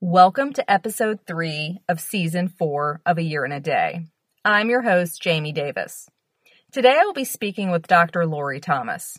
[0.00, 4.06] Welcome to episode three of season four of A Year in a Day.
[4.44, 6.08] I'm your host, Jaime Davis.
[6.70, 8.24] Today I will be speaking with Dr.
[8.24, 9.18] Lori Thomas.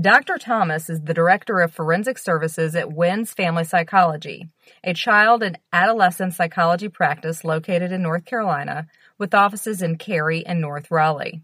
[0.00, 0.38] Dr.
[0.38, 4.48] Thomas is the Director of Forensic Services at Wynns Family Psychology,
[4.84, 8.86] a child and adolescent psychology practice located in North Carolina
[9.18, 11.42] with offices in Cary and North Raleigh.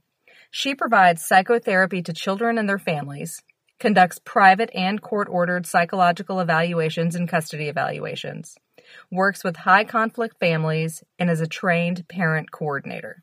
[0.52, 3.42] She provides psychotherapy to children and their families,
[3.80, 8.56] conducts private and court ordered psychological evaluations and custody evaluations,
[9.10, 13.22] works with high conflict families, and is a trained parent coordinator.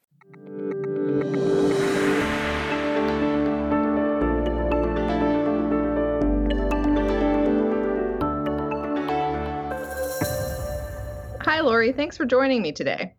[11.41, 11.91] Hi, Lori.
[11.91, 13.13] Thanks for joining me today.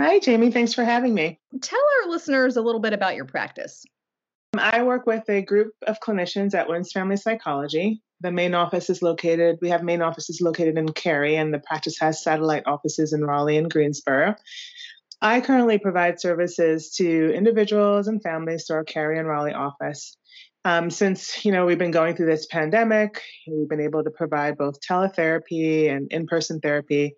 [0.00, 0.50] Hi, Jaime.
[0.50, 1.40] Thanks for having me.
[1.60, 3.84] Tell our listeners a little bit about your practice.
[4.52, 8.02] Um, I work with a group of clinicians at Wynns Family Psychology.
[8.20, 11.98] The main office is located, we have main offices located in Cary, and the practice
[12.00, 14.34] has satellite offices in Raleigh and Greensboro.
[15.20, 20.16] I currently provide services to individuals and families through our Cary and Raleigh office.
[20.64, 24.58] Um, since you know we've been going through this pandemic, we've been able to provide
[24.58, 27.14] both teletherapy and in-person therapy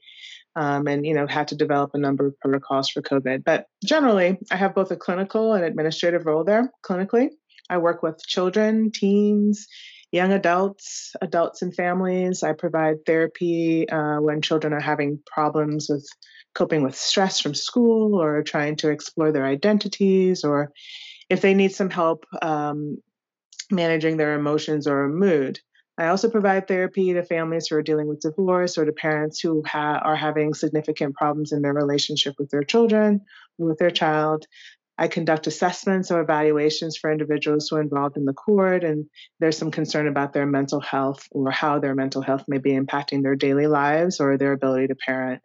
[0.56, 3.44] um, and you know had to develop a number of protocols for COVID.
[3.44, 6.70] But generally, I have both a clinical and administrative role there.
[6.84, 7.30] Clinically,
[7.68, 9.66] I work with children, teens,
[10.12, 12.42] young adults, adults and families.
[12.42, 16.06] I provide therapy uh, when children are having problems with
[16.54, 20.72] coping with stress from school or trying to explore their identities or
[21.28, 22.98] if they need some help um,
[23.70, 25.60] managing their emotions or mood.
[25.96, 29.62] I also provide therapy to families who are dealing with divorce or to parents who
[29.66, 33.20] ha- are having significant problems in their relationship with their children
[33.60, 34.46] with their child.
[35.00, 39.06] I conduct assessments or evaluations for individuals who are involved in the court, and
[39.40, 43.22] there's some concern about their mental health or how their mental health may be impacting
[43.22, 45.42] their daily lives or their ability to parent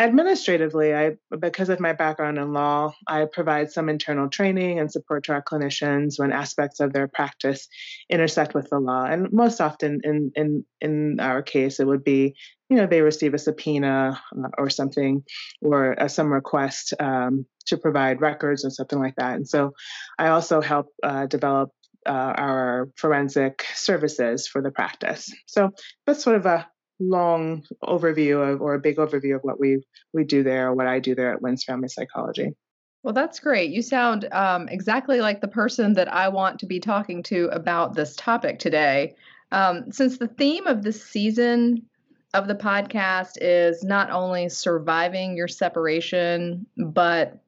[0.00, 5.24] administratively i because of my background in law i provide some internal training and support
[5.24, 7.68] to our clinicians when aspects of their practice
[8.08, 9.04] intersect with the law.
[9.04, 12.34] And most often in in in our case it would be
[12.68, 15.22] you know they receive a subpoena uh, or something
[15.62, 19.34] or some request um, to provide records or something like that.
[19.34, 19.72] And so
[20.18, 21.70] i also help uh, develop
[22.06, 25.32] uh, our forensic services for the practice.
[25.46, 25.70] So
[26.06, 26.66] that's sort of a
[27.00, 30.86] long overview of or a big overview of what we we do there or what
[30.86, 32.54] I do there at Wynns Family Psychology.
[33.02, 33.70] Well, that's great.
[33.70, 37.94] You sound um, exactly like the person that I want to be talking to about
[37.94, 39.14] this topic today.
[39.52, 41.86] Um, since the theme of this season
[42.34, 47.42] of the podcast is not only surviving your separation, but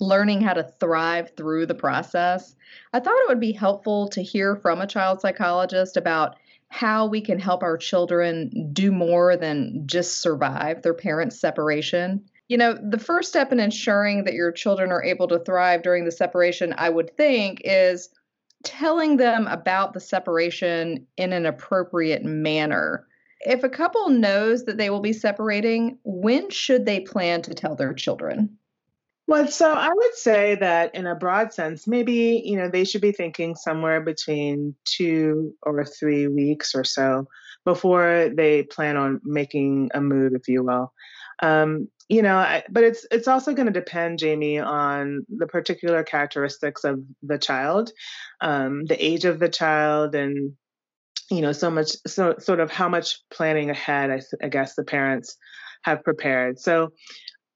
[0.00, 2.54] learning how to thrive through the process,
[2.92, 6.36] I thought it would be helpful to hear from a child psychologist about
[6.68, 12.24] how we can help our children do more than just survive their parents' separation.
[12.48, 16.04] You know, the first step in ensuring that your children are able to thrive during
[16.04, 18.10] the separation, I would think, is
[18.64, 23.06] telling them about the separation in an appropriate manner.
[23.40, 27.76] If a couple knows that they will be separating, when should they plan to tell
[27.76, 28.58] their children?
[29.28, 33.02] Well, so I would say that in a broad sense, maybe, you know, they should
[33.02, 37.28] be thinking somewhere between two or three weeks or so
[37.66, 40.94] before they plan on making a move, if you will.
[41.42, 46.02] Um, you know, I, but it's it's also going to depend, Jaime, on the particular
[46.04, 47.90] characteristics of the child,
[48.40, 50.54] um, the age of the child, and
[51.30, 54.84] you know, so much, so sort of how much planning ahead, I, I guess, the
[54.84, 55.36] parents
[55.82, 56.58] have prepared.
[56.58, 56.92] So,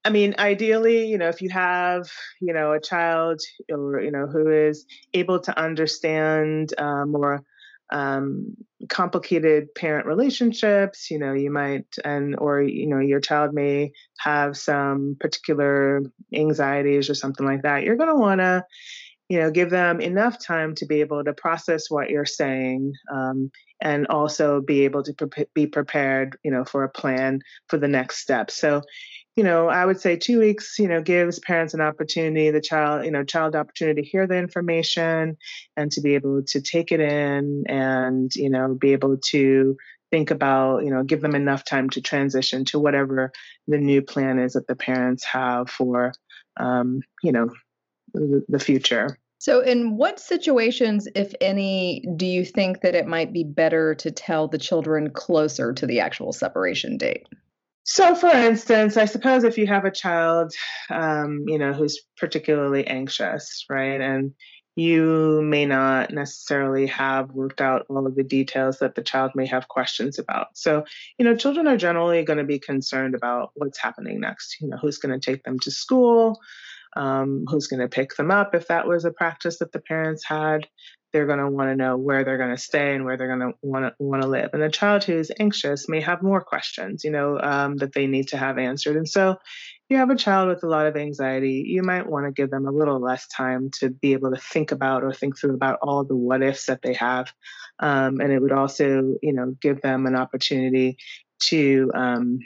[0.04, 3.40] I mean, ideally, you know, if you have, you know, a child
[3.70, 7.42] or, you know, who is able to understand um, more
[7.90, 8.56] um,
[8.88, 14.56] complicated parent relationships, you know, you might, and, or, you know, your child may have
[14.56, 16.02] some particular
[16.34, 18.64] anxieties or something like that, you're going to want to,
[19.28, 23.50] you know, give them enough time to be able to process what you're saying um,
[23.80, 27.88] and also be able to pre- be prepared, you know, for a plan for the
[27.88, 28.50] next step.
[28.50, 28.82] So,
[29.36, 33.04] you know, I would say two weeks, you know, gives parents an opportunity, the child,
[33.04, 35.38] you know, child opportunity to hear the information
[35.76, 39.76] and to be able to take it in and, you know, be able to
[40.10, 43.32] think about, you know, give them enough time to transition to whatever
[43.66, 46.12] the new plan is that the parents have for,
[46.58, 47.48] um, you know,
[48.12, 49.18] the, the future.
[49.38, 54.10] So, in what situations, if any, do you think that it might be better to
[54.10, 57.26] tell the children closer to the actual separation date?
[57.84, 60.52] So, for instance, I suppose if you have a child,
[60.88, 64.32] um, you know, who's particularly anxious, right, and
[64.76, 69.46] you may not necessarily have worked out all of the details that the child may
[69.46, 70.46] have questions about.
[70.54, 70.84] So,
[71.18, 74.56] you know, children are generally going to be concerned about what's happening next.
[74.60, 76.40] You know, who's going to take them to school,
[76.96, 80.24] um, who's going to pick them up if that was a practice that the parents
[80.24, 80.66] had.
[81.12, 83.52] They're going to want to know where they're going to stay and where they're going
[83.52, 84.50] to want to want to live.
[84.52, 88.06] And a child who is anxious may have more questions, you know, um, that they
[88.06, 88.96] need to have answered.
[88.96, 89.38] And so, if
[89.90, 92.66] you have a child with a lot of anxiety, you might want to give them
[92.66, 96.04] a little less time to be able to think about or think through about all
[96.04, 97.32] the what ifs that they have.
[97.78, 100.96] Um, and it would also, you know, give them an opportunity
[101.40, 102.38] to, um,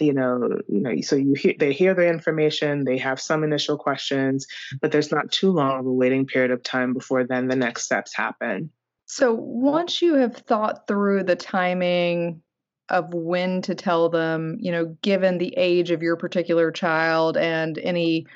[0.00, 3.76] you know, you know, so you hear they hear the information, they have some initial
[3.76, 4.46] questions,
[4.80, 7.84] but there's not too long of a waiting period of time before then the next
[7.84, 8.70] steps happen.
[9.06, 12.42] So once you have thought through the timing
[12.88, 17.78] of when to tell them, you know, given the age of your particular child and
[17.78, 18.26] any,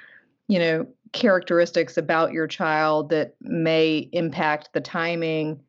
[0.46, 5.60] you know, characteristics about your child that may impact the timing.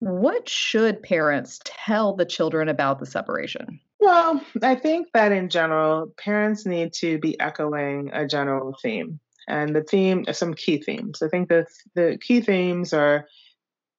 [0.00, 3.80] What should parents tell the children about the separation?
[4.02, 9.20] Well, I think that in general, parents need to be echoing a general theme.
[9.46, 11.22] And the theme, some key themes.
[11.22, 13.28] I think the the key themes are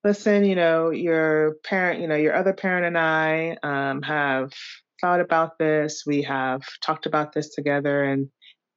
[0.04, 4.52] listen, you know, your parent, you know, your other parent and I um, have
[5.00, 6.04] thought about this.
[6.06, 8.28] We have talked about this together and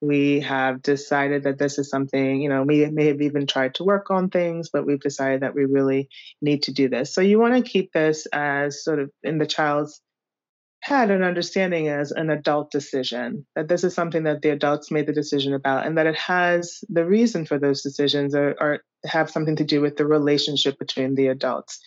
[0.01, 3.85] we have decided that this is something, you know, we may have even tried to
[3.85, 6.09] work on things, but we've decided that we really
[6.41, 7.13] need to do this.
[7.13, 10.01] So you want to keep this as sort of in the child's
[10.87, 15.07] had an understanding as an adult decision, that this is something that the adults made
[15.07, 19.29] the decision about, and that it has the reason for those decisions are, are have
[19.29, 21.81] something to do with the relationship between the adults.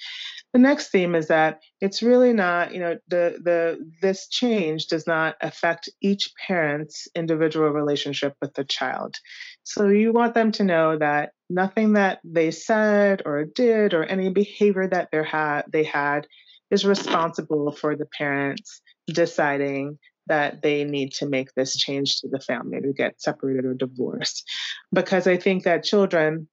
[0.51, 5.07] The next theme is that it's really not, you know, the the this change does
[5.07, 9.15] not affect each parent's individual relationship with the child.
[9.63, 14.29] So you want them to know that nothing that they said or did or any
[14.29, 16.27] behavior that they had they had
[16.69, 18.81] is responsible for the parents
[19.13, 19.97] deciding
[20.27, 24.47] that they need to make this change to the family to get separated or divorced.
[24.93, 26.47] Because I think that children,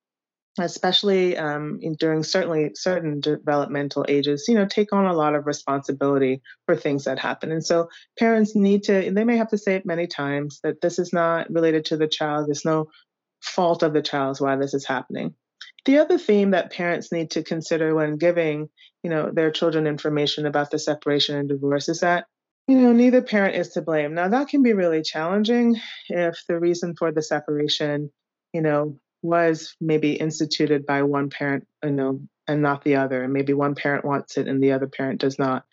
[0.59, 5.47] especially um, in, during certainly certain developmental ages, you know, take on a lot of
[5.47, 7.53] responsibility for things that happen.
[7.53, 10.99] And so parents need to, they may have to say it many times that this
[10.99, 12.49] is not related to the child.
[12.49, 12.87] There's no
[13.43, 15.35] fault of the child's why this is happening.
[15.85, 18.71] The other theme that parents need to consider when giving,
[19.03, 22.25] you know, their children information about the separation and divorce is that
[22.67, 24.15] you know, neither parent is to blame.
[24.15, 25.77] Now, that can be really challenging
[26.09, 28.11] if the reason for the separation,
[28.53, 33.23] you know, was maybe instituted by one parent, you know, and not the other.
[33.23, 35.65] And maybe one parent wants it and the other parent does not.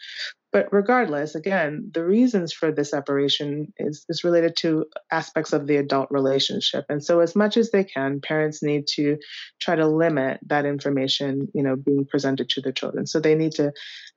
[0.53, 5.77] But regardless, again, the reasons for the separation is, is related to aspects of the
[5.77, 6.85] adult relationship.
[6.89, 9.17] And so as much as they can, parents need to
[9.59, 13.07] try to limit that information, you know, being presented to the children.
[13.07, 13.73] So they need to,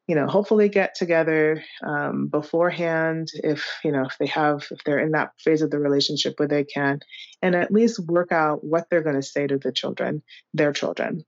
[0.06, 5.00] you know, hopefully get together um, beforehand if, you know, if they have, if they're
[5.00, 7.00] in that phase of the relationship where they can,
[7.40, 10.22] and at least work out what they're going to say to the children,
[10.52, 11.24] their children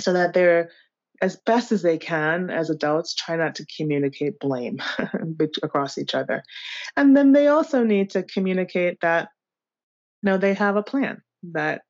[0.00, 0.70] so that they're
[1.20, 4.80] as best as they can as adults try not to communicate blame
[5.62, 6.42] across each other.
[6.96, 9.28] And then they also need to communicate that
[10.22, 11.22] you know they have a plan
[11.52, 11.82] that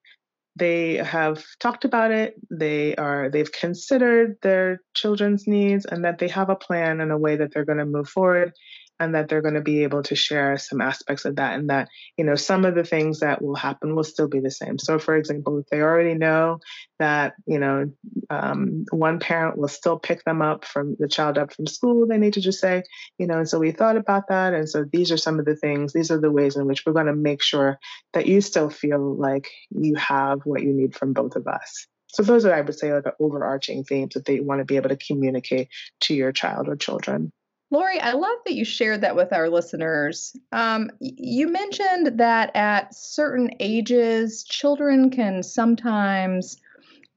[0.57, 6.29] they have talked about it they are they've considered their children's needs and that they
[6.29, 8.53] have a plan and a way that they're going to move forward
[9.01, 11.89] and that they're going to be able to share some aspects of that and that
[12.19, 14.79] you know some of the things that will happen will still be the same.
[14.79, 16.61] So for example if they already know
[16.99, 17.91] that you know
[18.29, 22.19] um, one parent will still pick them up from the child up from school they
[22.19, 22.83] need to just say
[23.19, 25.57] you know and so we thought about that and so these are some of the
[25.57, 27.79] things these are the ways in which we're going to make sure
[28.13, 31.87] that you still feel like you have what you need from both of us.
[32.09, 34.77] So those are i would say are the overarching themes that they want to be
[34.77, 35.69] able to communicate
[36.01, 37.33] to your child or children
[37.73, 40.35] Lori, I love that you shared that with our listeners.
[40.51, 46.57] Um, you mentioned that at certain ages, children can sometimes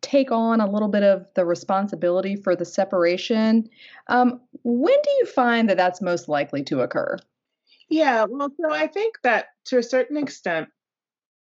[0.01, 3.67] take on a little bit of the responsibility for the separation.
[4.07, 7.17] Um, when do you find that that's most likely to occur?
[7.89, 10.69] Yeah, well, so I think that to a certain extent,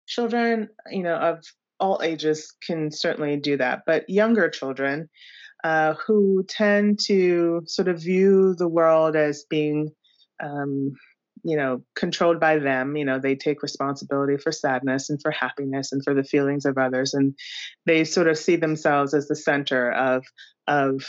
[0.05, 1.43] children, you know, of
[1.79, 5.09] all ages can certainly do that, but younger children,
[5.63, 9.91] uh, who tend to sort of view the world as being,
[10.43, 10.93] um,
[11.43, 12.95] you know, controlled by them.
[12.95, 16.77] You know, they take responsibility for sadness and for happiness and for the feelings of
[16.77, 17.35] others, and
[17.85, 20.23] they sort of see themselves as the center of
[20.67, 21.03] of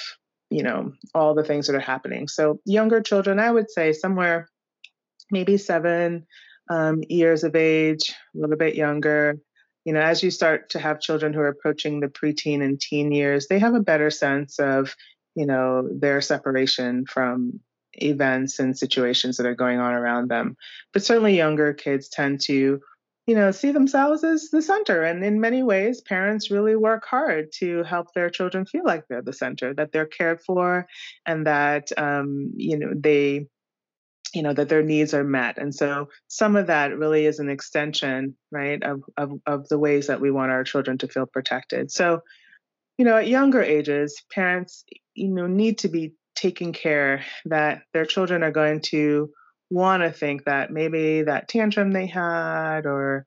[0.50, 2.28] you know all the things that are happening.
[2.28, 4.48] So younger children, I would say somewhere
[5.30, 6.26] maybe seven
[6.70, 9.38] um, years of age, a little bit younger.
[9.84, 13.12] You know, as you start to have children who are approaching the preteen and teen
[13.12, 14.94] years, they have a better sense of,
[15.34, 17.60] you know, their separation from
[17.94, 20.56] events and situations that are going on around them.
[20.92, 22.80] But certainly younger kids tend to,
[23.26, 25.02] you know, see themselves as the center.
[25.02, 29.22] And in many ways, parents really work hard to help their children feel like they're
[29.22, 30.86] the center, that they're cared for,
[31.26, 33.46] and that, um, you know, they,
[34.34, 35.58] you know, that their needs are met.
[35.58, 40.06] And so some of that really is an extension, right, of, of, of the ways
[40.06, 41.90] that we want our children to feel protected.
[41.90, 42.20] So,
[42.98, 44.84] you know, at younger ages, parents,
[45.14, 49.30] you know, need to be taking care that their children are going to
[49.70, 53.26] want to think that maybe that tantrum they had or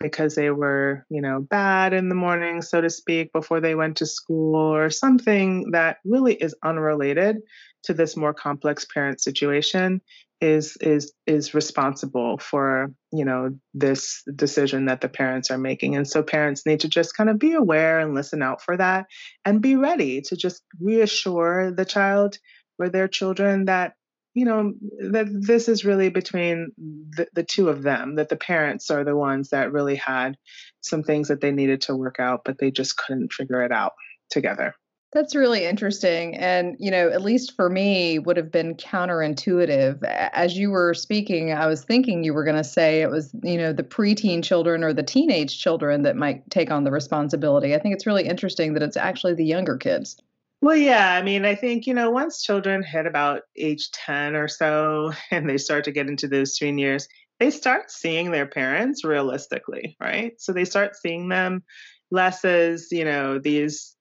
[0.00, 3.98] because they were, you know, bad in the morning, so to speak, before they went
[3.98, 7.36] to school or something that really is unrelated
[7.84, 10.00] to this more complex parent situation
[10.40, 15.96] is is is responsible for you know this decision that the parents are making.
[15.96, 19.06] And so parents need to just kind of be aware and listen out for that
[19.44, 22.38] and be ready to just reassure the child
[22.78, 23.94] or their children that
[24.34, 24.72] you know
[25.10, 29.16] that this is really between the, the two of them that the parents are the
[29.16, 30.36] ones that really had
[30.80, 33.92] some things that they needed to work out but they just couldn't figure it out
[34.30, 34.74] together
[35.14, 36.36] that's really interesting.
[36.36, 40.02] And, you know, at least for me, would have been counterintuitive.
[40.02, 43.56] As you were speaking, I was thinking you were going to say it was, you
[43.56, 47.74] know, the preteen children or the teenage children that might take on the responsibility.
[47.74, 50.20] I think it's really interesting that it's actually the younger kids.
[50.60, 51.14] Well, yeah.
[51.14, 55.48] I mean, I think, you know, once children hit about age 10 or so and
[55.48, 57.06] they start to get into those teen years,
[57.38, 60.32] they start seeing their parents realistically, right?
[60.40, 61.62] So they start seeing them
[62.10, 63.93] less as, you know, these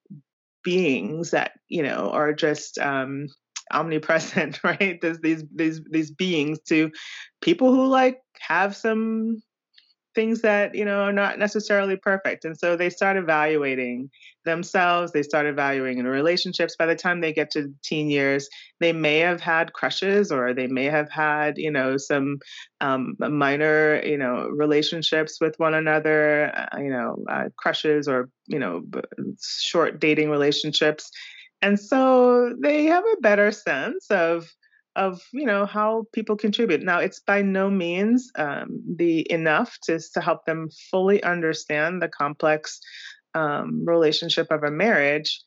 [0.63, 3.27] beings that you know are just um,
[3.71, 4.99] omnipresent, right?
[5.01, 6.91] There's these these these beings to
[7.41, 9.41] people who like have some
[10.15, 12.45] things that you know are not necessarily perfect.
[12.45, 14.09] And so they start evaluating
[14.45, 16.75] themselves they start evaluating in relationships.
[16.77, 18.47] By the time they get to teen years
[18.79, 22.39] they may have had crushes or they may have had you know some
[22.81, 28.59] um, minor you know relationships with one another uh, you know uh, crushes or you
[28.59, 28.83] know
[29.41, 31.09] short dating relationships.
[31.61, 34.49] And so they have a better sense of
[34.95, 36.83] of you know how people contribute.
[36.83, 42.07] Now it's by no means um, the enough to, to help them fully understand the
[42.07, 42.79] complex
[43.33, 45.41] um, relationship of a marriage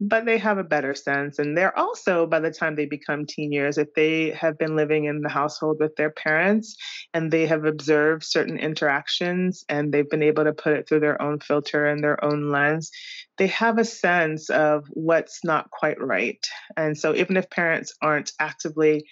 [0.00, 1.38] but they have a better sense.
[1.38, 5.06] And they're also, by the time they become teen years, if they have been living
[5.06, 6.76] in the household with their parents
[7.12, 11.20] and they have observed certain interactions and they've been able to put it through their
[11.20, 12.90] own filter and their own lens,
[13.38, 16.44] they have a sense of what's not quite right.
[16.76, 19.04] And so even if parents aren't actively,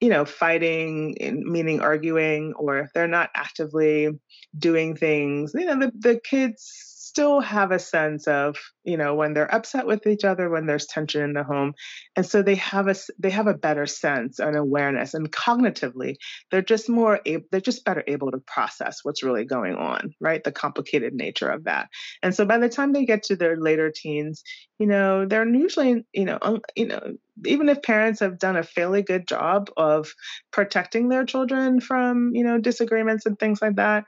[0.00, 4.08] you know, fighting, meaning arguing, or if they're not actively
[4.56, 9.34] doing things, you know, the, the kids still have a sense of you know when
[9.34, 11.74] they're upset with each other when there's tension in the home
[12.16, 16.16] and so they have a they have a better sense and awareness and cognitively
[16.50, 20.42] they're just more able they're just better able to process what's really going on right?
[20.42, 21.90] The complicated nature of that.
[22.22, 24.42] And so by the time they get to their later teens
[24.78, 26.38] you know they're usually you know
[26.74, 30.14] you know even if parents have done a fairly good job of
[30.50, 34.04] protecting their children from you know disagreements and things like that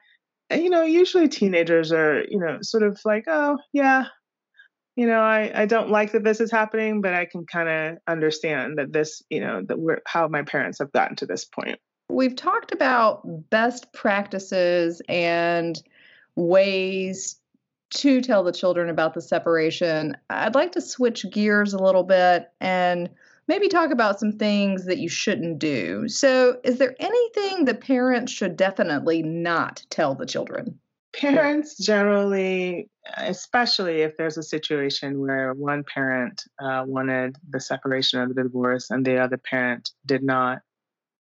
[0.50, 4.04] you know, usually teenagers are, you know, sort of like, oh, yeah,
[4.96, 7.98] you know, I, I don't like that this is happening, but I can kind of
[8.06, 11.78] understand that this, you know, that we're how my parents have gotten to this point.
[12.08, 15.80] We've talked about best practices and
[16.36, 17.36] ways
[17.94, 20.16] to tell the children about the separation.
[20.30, 23.08] I'd like to switch gears a little bit and
[23.46, 26.08] maybe talk about some things that you shouldn't do.
[26.08, 30.78] So, is there anything that parents should definitely not tell the children?
[31.12, 38.28] Parents generally, especially if there's a situation where one parent uh, wanted the separation or
[38.28, 40.58] the divorce and the other parent did not,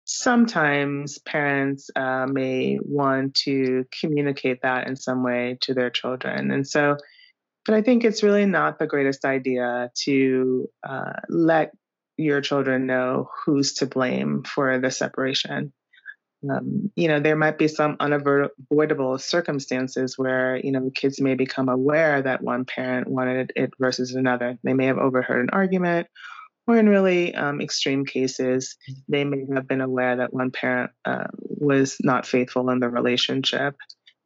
[0.04, 6.50] sometimes parents uh, may want to communicate that in some way to their children.
[6.50, 6.97] And so,
[7.66, 11.73] but I think it's really not the greatest idea to uh, let
[12.16, 15.73] your children know who's to blame for the separation.
[16.49, 21.68] Um, you know, there might be some unavoidable circumstances where, you know, kids may become
[21.68, 24.59] aware that one parent wanted it versus another.
[24.62, 26.09] They may have overheard an argument,
[26.66, 28.76] or in really um, extreme cases,
[29.09, 33.75] they may have been aware that one parent uh, was not faithful in the relationship.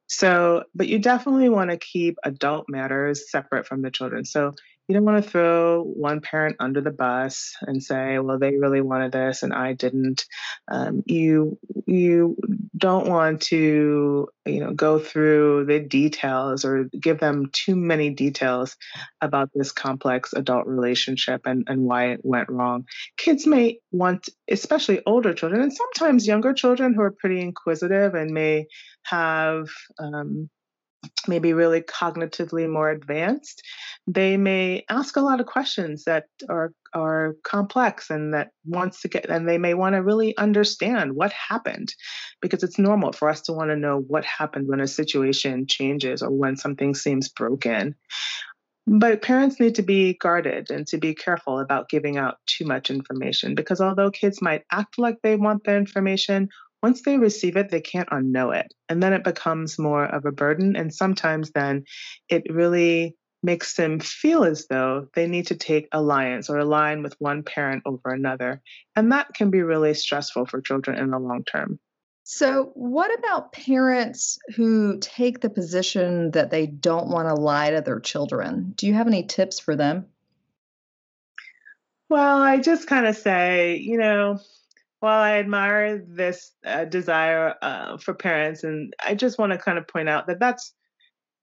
[0.09, 4.25] So, but you definitely want to keep adult matters separate from the children.
[4.25, 4.55] So,
[4.89, 8.81] you don't want to throw one parent under the bus and say, "Well, they really
[8.81, 10.25] wanted this and I didn't."
[10.71, 12.37] Um, you you
[12.77, 18.77] don't want to you know go through the details or give them too many details
[19.21, 22.85] about this complex adult relationship and, and why it went wrong
[23.17, 28.31] kids may want especially older children and sometimes younger children who are pretty inquisitive and
[28.31, 28.67] may
[29.05, 29.69] have
[29.99, 30.49] um,
[31.27, 33.63] maybe really cognitively more advanced,
[34.07, 39.09] they may ask a lot of questions that are are complex and that wants to
[39.09, 41.93] get and they may want to really understand what happened
[42.41, 46.23] because it's normal for us to want to know what happened when a situation changes
[46.23, 47.95] or when something seems broken.
[48.87, 52.89] But parents need to be guarded and to be careful about giving out too much
[52.89, 56.49] information because although kids might act like they want the information,
[56.83, 58.73] once they receive it, they can't unknow it.
[58.89, 60.77] And then it becomes more of a burden.
[60.77, 61.85] And sometimes then
[62.29, 67.15] it really makes them feel as though they need to take alliance or align with
[67.19, 68.61] one parent over another.
[68.97, 71.79] And that can be really stressful for children in the long term.
[72.25, 77.81] So, what about parents who take the position that they don't want to lie to
[77.81, 78.75] their children?
[78.77, 80.07] Do you have any tips for them?
[82.11, 84.41] Well, I just kind of say, you know,
[85.01, 89.79] while I admire this uh, desire uh, for parents, and I just want to kind
[89.79, 90.75] of point out that that's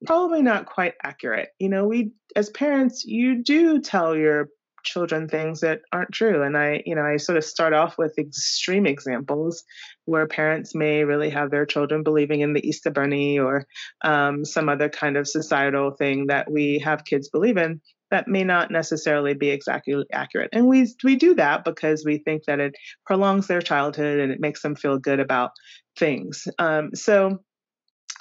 [0.05, 1.49] probably not quite accurate.
[1.59, 4.49] You know, we as parents, you do tell your
[4.85, 6.43] children things that aren't true.
[6.43, 9.63] And I, you know, I sort of start off with extreme examples
[10.05, 13.65] where parents may really have their children believing in the Easter Bunny or
[14.03, 17.81] um, some other kind of societal thing that we have kids believe in
[18.11, 20.49] that may not necessarily be exactly accurate.
[20.53, 24.39] And we we do that because we think that it prolongs their childhood and it
[24.39, 25.51] makes them feel good about
[25.97, 26.47] things.
[26.59, 27.39] Um, so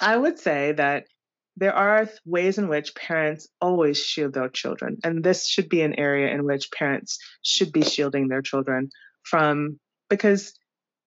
[0.01, 1.05] I would say that
[1.57, 5.97] there are ways in which parents always shield their children, and this should be an
[5.97, 8.89] area in which parents should be shielding their children
[9.23, 10.53] from because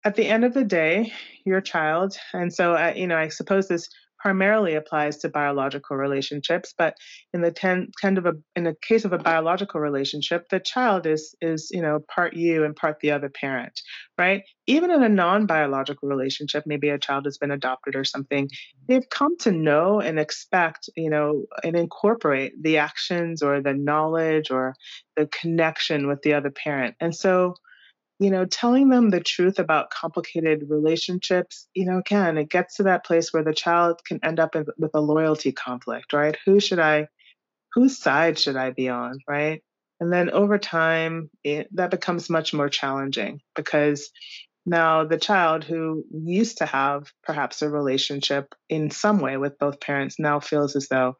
[0.04, 1.12] at the end of the day,
[1.44, 3.88] your child, and so uh, you know, I suppose this
[4.22, 6.96] primarily applies to biological relationships, but
[7.34, 11.06] in the ten, kind of a in the case of a biological relationship, the child
[11.06, 13.80] is is you know part you and part the other parent,
[14.16, 14.44] right?
[14.68, 18.84] Even in a non-biological relationship, maybe a child has been adopted or something, mm-hmm.
[18.86, 24.52] they've come to know and expect, you know, and incorporate the actions or the knowledge
[24.52, 24.76] or
[25.16, 27.56] the connection with the other parent, and so
[28.22, 32.84] you know, telling them the truth about complicated relationships, you know, again, it gets to
[32.84, 36.36] that place where the child can end up with a loyalty conflict, right?
[36.46, 37.08] Who should I,
[37.74, 39.60] whose side should I be on, right?
[39.98, 44.10] And then over time, it, that becomes much more challenging because
[44.64, 49.80] now the child who used to have perhaps a relationship in some way with both
[49.80, 51.16] parents now feels as though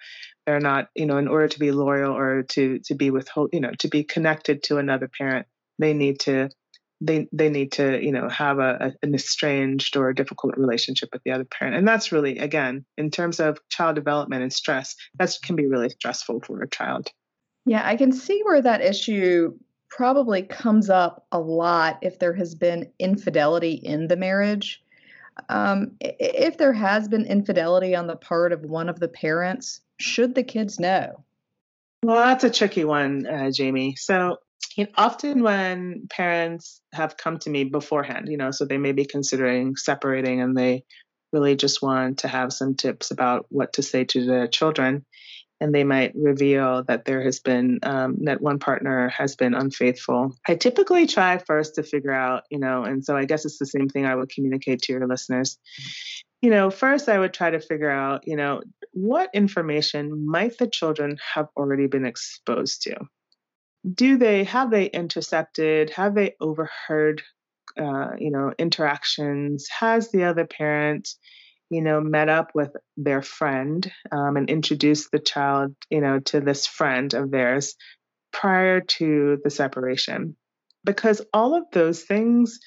[0.47, 3.61] they're not, you know, in order to be loyal or to to be with, you
[3.61, 5.47] know, to be connected to another parent,
[5.81, 6.49] they need to
[7.03, 11.11] they they need to you know have a, a, an estranged or a difficult relationship
[11.12, 11.77] with the other parent.
[11.77, 15.91] And that's really again in terms of child development and stress that can be really
[15.91, 17.09] stressful for a child.
[17.67, 19.53] Yeah i can see where that issue
[19.88, 24.83] probably comes up a lot if there has been infidelity in the marriage.
[25.51, 30.35] Um, if there has been infidelity on the part of one of the parents should
[30.35, 31.23] the kids know?
[32.03, 33.97] Well that's a tricky one uh, jaime.
[33.97, 34.38] So
[34.77, 38.92] you know, often when parents have come to me beforehand, you know, so they may
[38.92, 40.85] be considering separating and they
[41.33, 45.05] really just want to have some tips about what to say to their children.
[45.61, 50.35] And they might reveal that there has been, um, that one partner has been unfaithful.
[50.48, 53.66] I typically try first to figure out, you know, and so I guess it's the
[53.66, 55.59] same thing I would communicate to your listeners.
[56.40, 60.66] You know, first I would try to figure out, you know, what information might the
[60.66, 62.96] children have already been exposed to?
[63.90, 67.23] Do they have they intercepted have they overheard
[67.79, 69.68] uh, you know interactions?
[69.68, 71.09] Has the other parent
[71.71, 76.40] you know met up with their friend um, and introduced the child you know to
[76.40, 77.75] this friend of theirs
[78.33, 80.37] prior to the separation?
[80.85, 82.59] Because all of those things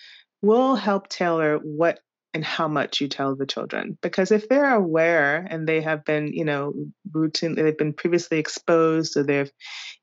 [0.41, 1.99] will help tailor what
[2.36, 3.98] and how much you tell the children.
[4.02, 6.74] Because if they're aware and they have been, you know,
[7.10, 9.52] routinely, they've been previously exposed or they've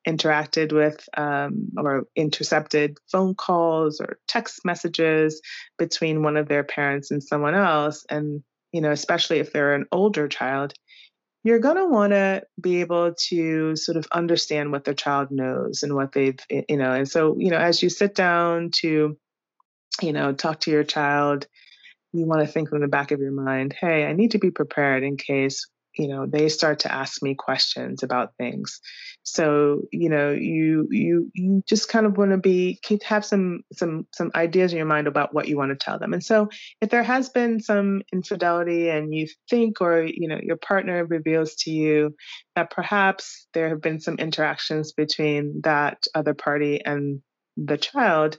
[0.08, 5.42] interacted with um, or intercepted phone calls or text messages
[5.78, 8.42] between one of their parents and someone else, and,
[8.72, 10.72] you know, especially if they're an older child,
[11.44, 15.82] you're going to want to be able to sort of understand what their child knows
[15.82, 19.18] and what they've, you know, and so, you know, as you sit down to,
[20.00, 21.46] you know, talk to your child,
[22.12, 24.50] you want to think in the back of your mind, hey, I need to be
[24.50, 28.80] prepared in case you know they start to ask me questions about things.
[29.24, 33.62] So you know you you you just kind of want to be keep have some
[33.72, 36.12] some some ideas in your mind about what you want to tell them.
[36.12, 36.48] And so
[36.80, 41.54] if there has been some infidelity and you think or you know your partner reveals
[41.56, 42.14] to you
[42.56, 47.20] that perhaps there have been some interactions between that other party and
[47.56, 48.38] the child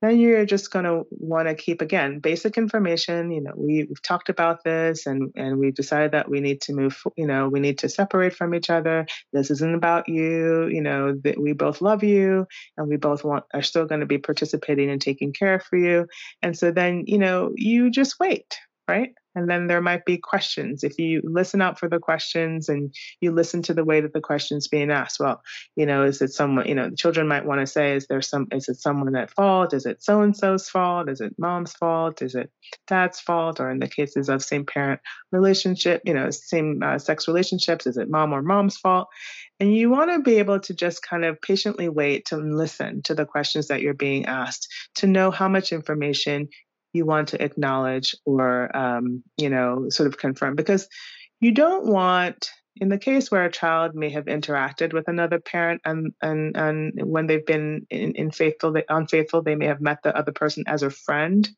[0.00, 4.02] then you're just going to want to keep again basic information you know we, we've
[4.02, 7.60] talked about this and and we've decided that we need to move you know we
[7.60, 9.06] need to separate from each other.
[9.32, 13.44] This isn't about you you know that we both love you and we both want
[13.52, 16.06] are still going to be participating and taking care for you.
[16.42, 18.58] And so then you know you just wait
[18.88, 20.82] right and then there might be questions.
[20.82, 24.20] If you listen out for the questions and you listen to the way that the
[24.20, 25.42] question's being asked, well,
[25.76, 28.20] you know, is it someone, you know, the children might want to say, is there
[28.20, 29.74] some, is it someone at fault?
[29.74, 31.08] Is it so and so's fault?
[31.08, 32.20] Is it mom's fault?
[32.20, 32.50] Is it
[32.88, 33.60] dad's fault?
[33.60, 37.96] Or in the cases of same parent relationship, you know, same uh, sex relationships, is
[37.96, 39.08] it mom or mom's fault?
[39.60, 43.14] And you want to be able to just kind of patiently wait to listen to
[43.14, 46.48] the questions that you're being asked, to know how much information
[46.92, 50.88] you want to acknowledge or um, you know sort of confirm because
[51.40, 55.80] you don't want in the case where a child may have interacted with another parent
[55.84, 60.16] and and and when they've been in, in faithful unfaithful they may have met the
[60.16, 61.48] other person as a friend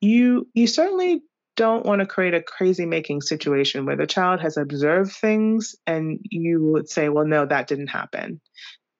[0.00, 1.22] you you certainly
[1.54, 6.18] don't want to create a crazy making situation where the child has observed things and
[6.22, 8.40] you would say well no that didn't happen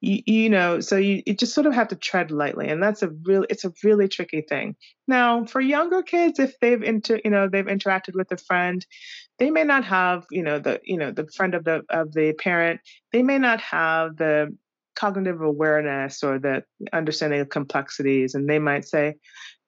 [0.02, 3.02] you, you know so you, you just sort of have to tread lightly and that's
[3.02, 4.76] a real it's a really tricky thing.
[5.08, 8.84] Now for younger kids if they've inter you know they've interacted with a friend
[9.38, 12.34] they may not have you know the you know the friend of the of the
[12.34, 12.80] parent
[13.12, 14.54] they may not have the
[14.94, 19.14] cognitive awareness or the understanding of complexities and they might say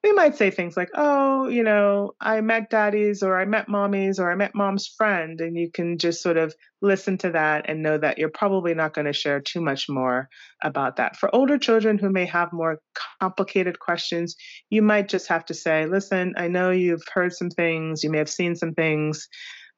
[0.05, 4.19] they might say things like, oh, you know, I met daddy's or I met mommy's
[4.19, 5.41] or I met mom's friend.
[5.41, 8.93] And you can just sort of listen to that and know that you're probably not
[8.93, 10.29] going to share too much more
[10.61, 11.17] about that.
[11.17, 12.77] For older children who may have more
[13.19, 14.35] complicated questions,
[14.69, 18.19] you might just have to say, listen, I know you've heard some things, you may
[18.19, 19.27] have seen some things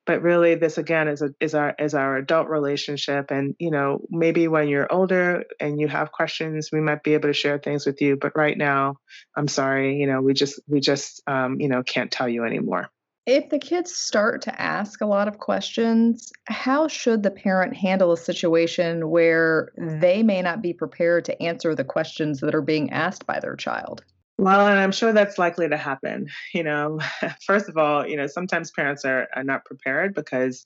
[0.07, 3.29] but really this again is a, is our is our adult relationship.
[3.29, 7.29] And you know maybe when you're older and you have questions we might be able
[7.29, 8.15] to share things with you.
[8.15, 8.95] But right now
[9.35, 12.89] i'm sorry you know we just we just um, you know can't tell you anymore.
[13.25, 18.13] If the kids start to ask a lot of questions how should the parent handle
[18.13, 22.91] a situation where they may not be prepared to answer the questions that are being
[22.91, 24.03] asked by their child
[24.37, 26.27] well, and I'm sure that's likely to happen.
[26.53, 26.99] You know,
[27.45, 30.65] first of all, you know, sometimes parents are, are not prepared because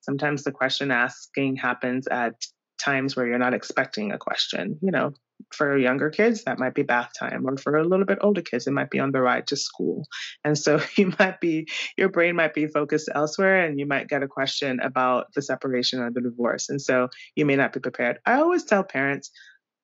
[0.00, 2.34] sometimes the question asking happens at
[2.78, 4.78] times where you're not expecting a question.
[4.82, 5.12] You know,
[5.52, 8.66] for younger kids, that might be bath time, or for a little bit older kids,
[8.66, 10.06] it might be on the ride to school.
[10.44, 14.22] And so you might be, your brain might be focused elsewhere, and you might get
[14.22, 16.68] a question about the separation or the divorce.
[16.68, 18.18] And so you may not be prepared.
[18.24, 19.30] I always tell parents,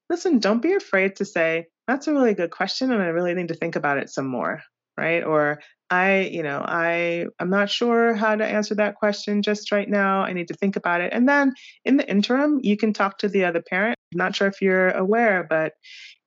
[0.08, 3.48] listen, don't be afraid to say, that's a really good question and i really need
[3.48, 4.62] to think about it some more
[4.96, 5.24] right?
[5.24, 5.60] Or
[5.92, 10.20] i you know i i'm not sure how to answer that question just right now
[10.20, 11.52] i need to think about it and then
[11.84, 14.90] in the interim you can talk to the other parent I'm not sure if you're
[14.90, 15.72] aware but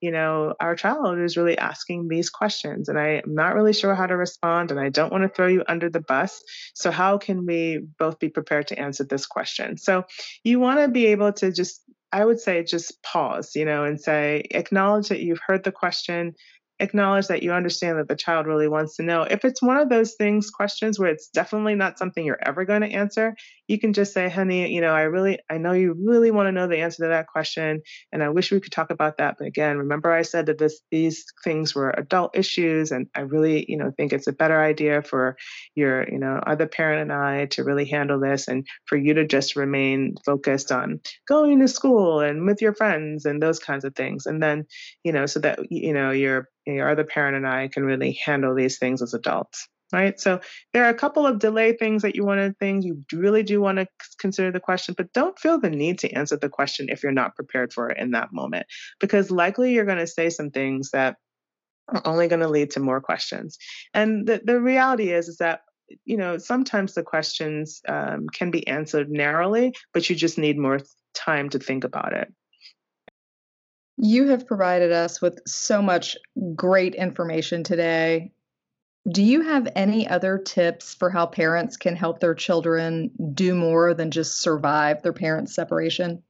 [0.01, 4.05] you know our child is really asking these questions and i'm not really sure how
[4.05, 7.45] to respond and i don't want to throw you under the bus so how can
[7.45, 9.77] we both be prepared to answer this question?
[9.77, 10.05] So
[10.43, 11.81] you want to be able to just
[12.13, 16.35] I would say just pause, you know, and say, acknowledge that you've heard the question,
[16.79, 19.23] acknowledge that you understand that the child really wants to know.
[19.23, 22.81] If it's one of those things, questions where it's definitely not something you're ever going
[22.81, 23.35] to answer,
[23.67, 26.51] you can just say, honey, you know, I really, I know you really want to
[26.51, 27.81] know the answer to that question.
[28.11, 29.35] And I wish we could talk about that.
[29.37, 32.91] But again, remember I said that this, these things were adult issues.
[32.91, 35.37] And I really, you know, think it's a better idea for
[35.75, 39.25] your, you know, other parent and I to really handle this and for you to
[39.25, 43.95] just remain focused on going to school and with your friends and those kinds of
[43.95, 44.25] things.
[44.25, 44.65] And then,
[45.03, 48.55] you know, so that, you know, your, your other parent and I can really handle
[48.55, 50.19] these things as adults right?
[50.19, 50.39] So
[50.73, 52.83] there are a couple of delay things that you want to think.
[52.83, 53.87] You really do want to
[54.19, 57.35] consider the question, but don't feel the need to answer the question if you're not
[57.35, 58.65] prepared for it in that moment,
[58.99, 61.17] because likely you're going to say some things that
[61.89, 63.57] are only going to lead to more questions.
[63.93, 65.61] And the, the reality is, is that
[66.05, 70.79] you know sometimes the questions um, can be answered narrowly, but you just need more
[71.13, 72.33] time to think about it.
[73.97, 76.17] You have provided us with so much
[76.55, 78.31] great information today.
[79.09, 83.93] Do you have any other tips for how parents can help their children do more
[83.93, 86.23] than just survive their parents' separation?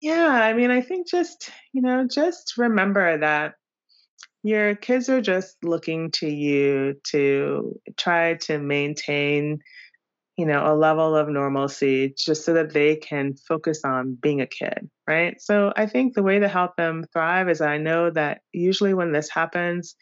[0.00, 3.54] Yeah, I mean, I think just, you know, just remember that
[4.44, 9.58] your kids are just looking to you to try to maintain
[10.38, 14.46] you know, a level of normalcy just so that they can focus on being a
[14.46, 15.42] kid, right?
[15.42, 19.10] So I think the way to help them thrive is I know that usually when
[19.10, 19.96] this happens,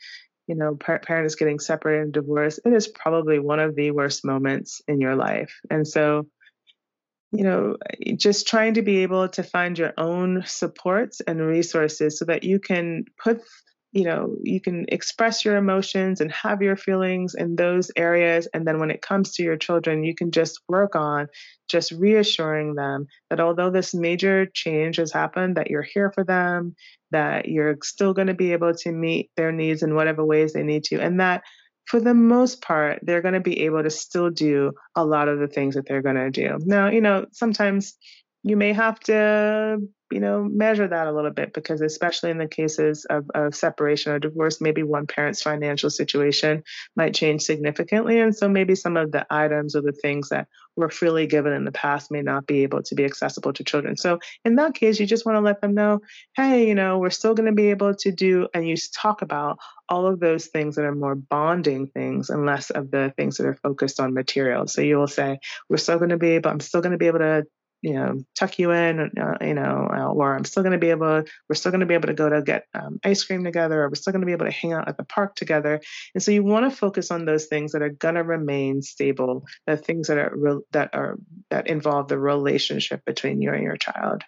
[0.47, 3.91] you know, par- parent is getting separated and divorced, it is probably one of the
[3.91, 5.53] worst moments in your life.
[5.71, 6.27] And so,
[7.33, 7.77] you know,
[8.17, 12.61] just trying to be able to find your own supports and resources so that you
[12.61, 13.43] can put
[13.97, 18.47] you know you can express your emotions and have your feelings in those areas.
[18.53, 21.29] And then when it comes to your children you can just work on
[21.67, 26.77] just reassuring them that although this major change has happened that you're here for them
[27.11, 30.63] that you're still going to be able to meet their needs in whatever ways they
[30.63, 31.43] need to and that
[31.87, 35.39] for the most part they're going to be able to still do a lot of
[35.39, 36.59] the things that they're going to do.
[36.61, 37.95] Now you know sometimes
[38.43, 39.79] you may have to
[40.13, 44.13] you know measure that a little bit because especially in the cases of, of separation
[44.13, 46.63] or divorce maybe one parent's financial situation
[46.95, 48.21] might change significantly.
[48.21, 50.47] And so maybe some of the items or the things that
[50.77, 53.97] were freely given in the past may not be able to be accessible to children.
[53.97, 56.01] So in that case you just want to let them know
[56.35, 59.59] hey you know we're still going to be able to do and you talk about
[59.89, 63.47] all of those things that are more bonding things and less of the things that
[63.47, 64.67] are focused on material.
[64.67, 67.07] So you will say we're still going to be able i'm still going to be
[67.07, 67.45] able to
[67.87, 70.91] you know tuck you in uh, you know uh, or i'm still going to be
[70.91, 73.83] able we're still going to be able to go to get um, ice cream together
[73.83, 75.81] or we're still going to be able to hang out at the park together.
[76.15, 79.45] And so you want to focus on those things that are going to remain stable
[79.67, 81.17] the things that are re- that are
[81.51, 84.23] that involve the relationship between you and your child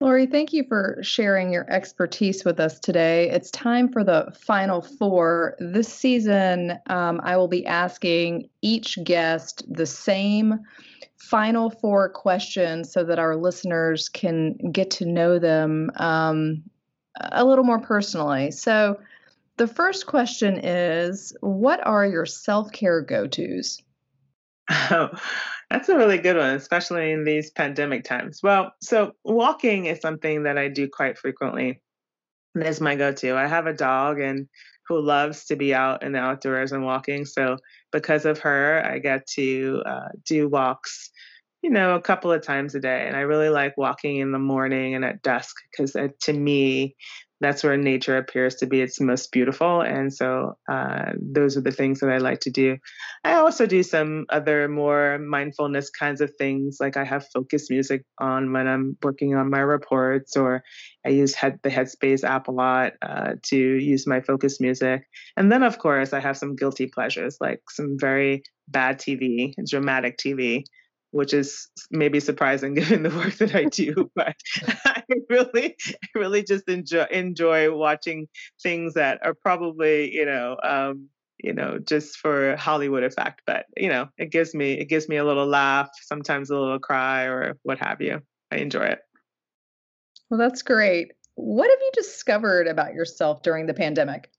[0.00, 3.30] Lori, thank you for sharing your expertise with us today.
[3.30, 5.56] It's time for the final four.
[5.58, 10.60] This season, um, I will be asking each guest the same
[11.16, 16.62] final four questions so that our listeners can get to know them um,
[17.20, 18.52] a little more personally.
[18.52, 19.00] So,
[19.56, 23.82] the first question is What are your self care go tos?
[24.70, 25.10] Oh,
[25.70, 28.40] that's a really good one, especially in these pandemic times.
[28.42, 31.80] Well, so walking is something that I do quite frequently.
[32.54, 33.36] It is my go to.
[33.36, 34.48] I have a dog and
[34.88, 37.26] who loves to be out in the outdoors and walking.
[37.26, 37.58] So,
[37.92, 41.10] because of her, I get to uh, do walks
[41.62, 43.04] you know, a couple of times a day.
[43.06, 46.94] And I really like walking in the morning and at dusk because uh, to me,
[47.40, 49.80] that's where nature appears to be its most beautiful.
[49.80, 52.78] And so uh, those are the things that I like to do.
[53.24, 58.04] I also do some other more mindfulness kinds of things, like I have focus music
[58.18, 60.62] on when I'm working on my reports, or
[61.06, 65.02] I use head, the Headspace app a lot uh, to use my focus music.
[65.36, 70.18] And then, of course, I have some guilty pleasures, like some very bad TV, dramatic
[70.18, 70.64] TV
[71.10, 74.10] which is maybe surprising given the work that I do.
[74.16, 74.36] but
[74.84, 75.76] I really,
[76.14, 78.28] really just enjoy enjoy watching
[78.62, 81.08] things that are probably, you know, um,
[81.42, 83.42] you know, just for Hollywood effect.
[83.46, 86.78] But you know, it gives me it gives me a little laugh, sometimes a little
[86.78, 88.20] cry, or what have you.
[88.50, 89.00] I enjoy it.
[90.30, 91.12] Well, that's great.
[91.36, 94.30] What have you discovered about yourself during the pandemic?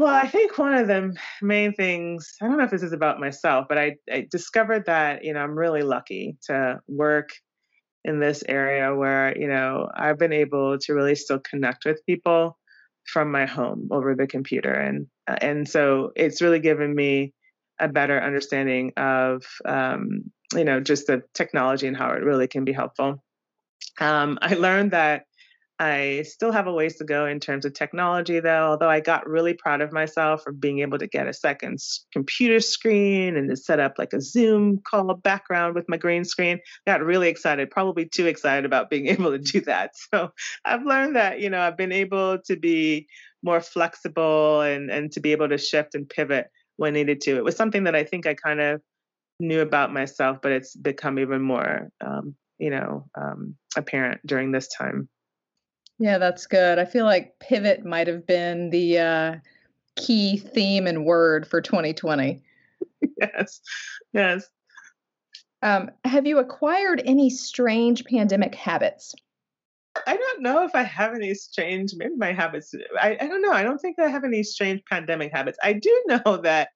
[0.00, 3.20] Well, I think one of the main things, I don't know if this is about
[3.20, 7.28] myself, but I, I discovered that, you know, I'm really lucky to work
[8.02, 12.56] in this area where, you know, I've been able to really still connect with people
[13.12, 14.72] from my home over the computer.
[14.72, 17.34] And, uh, and so it's really given me
[17.78, 22.64] a better understanding of, um, you know, just the technology and how it really can
[22.64, 23.22] be helpful.
[24.00, 25.24] Um, I learned that
[25.80, 29.26] I still have a ways to go in terms of technology, though, although I got
[29.26, 31.78] really proud of myself for being able to get a second
[32.12, 36.60] computer screen and to set up like a Zoom call background with my green screen.
[36.86, 39.92] Got really excited, probably too excited about being able to do that.
[40.12, 40.32] So
[40.66, 43.06] I've learned that, you know, I've been able to be
[43.42, 47.38] more flexible and, and to be able to shift and pivot when needed to.
[47.38, 48.82] It was something that I think I kind of
[49.38, 54.68] knew about myself, but it's become even more, um, you know, um, apparent during this
[54.68, 55.08] time.
[56.00, 56.78] Yeah, that's good.
[56.78, 59.34] I feel like pivot might have been the uh,
[59.96, 62.42] key theme and word for 2020.
[63.18, 63.60] Yes,
[64.14, 64.48] yes.
[65.62, 69.14] Um, have you acquired any strange pandemic habits?
[70.06, 72.72] I don't know if I have any strange, maybe my habits.
[73.00, 73.52] I, I don't know.
[73.52, 75.58] I don't think I have any strange pandemic habits.
[75.62, 76.68] I do know that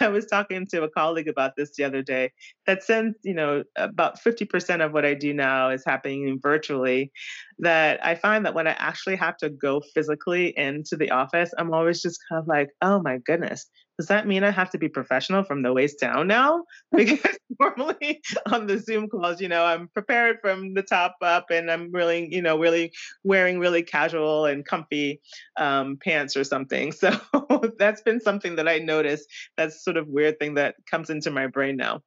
[0.00, 2.30] I was talking to a colleague about this the other day
[2.66, 7.10] that since, you know, about 50% of what I do now is happening virtually,
[7.58, 11.72] that I find that when I actually have to go physically into the office, I'm
[11.72, 13.66] always just kind of like, oh my goodness,
[13.98, 16.64] does that mean I have to be professional from the waist down now?
[16.96, 21.70] Because normally on the Zoom calls, you know, I'm prepared from the top up and
[21.70, 22.92] I'm really, you know, really
[23.24, 25.20] wearing really casual and comfy
[25.56, 26.92] um, pants or something.
[27.08, 29.28] So that's been something that I noticed.
[29.56, 32.02] That's sort of weird thing that comes into my brain now.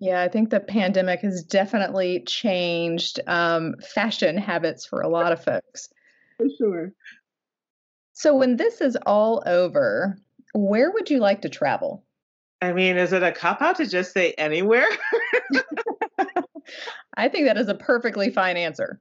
[0.00, 5.42] Yeah, I think the pandemic has definitely changed um, fashion habits for a lot of
[5.42, 5.88] folks.
[6.36, 6.92] For sure.
[8.12, 10.16] So, when this is all over,
[10.54, 12.04] where would you like to travel?
[12.62, 14.86] I mean, is it a cop out to just say anywhere?
[17.16, 19.00] I think that is a perfectly fine answer.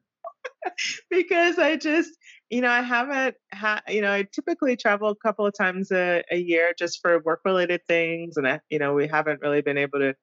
[1.09, 2.11] because I just,
[2.49, 6.23] you know, I haven't had, you know, I typically travel a couple of times a,
[6.29, 8.35] a year just for work related things.
[8.35, 10.15] And, I, you know, we haven't really been able to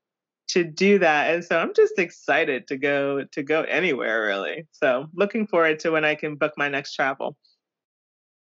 [0.48, 5.06] to do that and so i'm just excited to go to go anywhere really so
[5.14, 7.36] looking forward to when i can book my next travel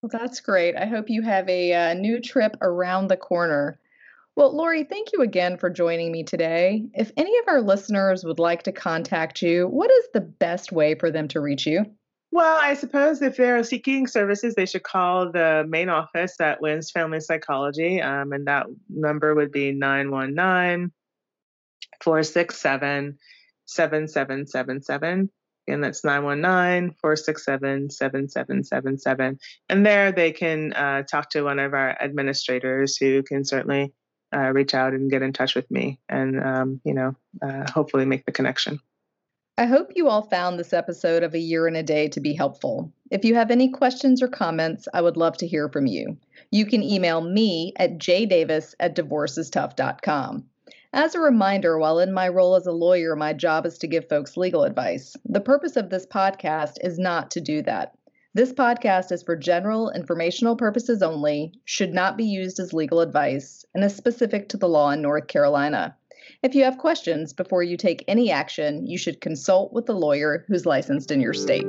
[0.02, 3.78] well that's great i hope you have a, uh, new trip around the corner
[4.36, 6.86] well, Lori, thank you again for joining me today.
[6.94, 10.94] If any of our listeners would like to contact you, what is the best way
[10.94, 11.84] for them to reach you?
[12.32, 16.92] Well, I suppose if they're seeking services, they should call the main office at Wynns
[16.92, 20.92] Family Psychology, um, and that number would be 919
[22.00, 23.18] 467
[23.66, 25.30] 7777.
[25.68, 29.38] And that's 919 467 7777.
[29.68, 33.92] And there they can uh, talk to one of our administrators who can certainly
[34.34, 38.04] uh, reach out and get in touch with me and, um, you know, uh, hopefully
[38.04, 38.80] make the connection.
[39.58, 42.32] I hope you all found this episode of A Year in a Day to be
[42.32, 42.90] helpful.
[43.10, 46.16] If you have any questions or comments, I would love to hear from you.
[46.50, 50.46] You can email me at jdavis at divorcestough.com.
[50.92, 54.08] As a reminder, while in my role as a lawyer, my job is to give
[54.08, 55.16] folks legal advice.
[55.24, 57.94] The purpose of this podcast is not to do that.
[58.34, 63.64] This podcast is for general informational purposes only, should not be used as legal advice,
[63.72, 65.96] and is specific to the law in North Carolina.
[66.42, 70.44] If you have questions before you take any action, you should consult with a lawyer
[70.48, 71.66] who's licensed in your state.